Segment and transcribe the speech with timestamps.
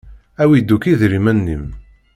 [0.41, 1.65] Awi-d akk idrimen-im!